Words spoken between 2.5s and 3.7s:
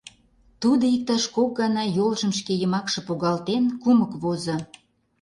йымакше погалтен,